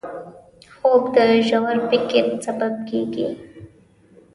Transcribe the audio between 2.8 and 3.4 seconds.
کېږي